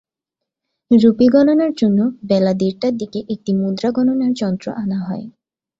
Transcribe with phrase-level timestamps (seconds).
[0.91, 1.99] Rupee গণনার জন্য
[2.23, 5.25] বেলা দেড়টার দিকে একটি মুদ্রা গণনার যন্ত্র আনা হয়।